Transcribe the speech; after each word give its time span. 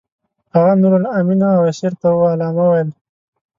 هغه 0.53 0.71
نورالامین 0.81 1.41
او 1.55 1.61
اسیر 1.69 1.93
ته 2.01 2.07
علامه 2.31 2.65
ویل. 2.71 2.89